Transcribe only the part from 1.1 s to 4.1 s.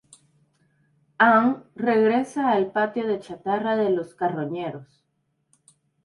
Anne regresa al patio de chatarra de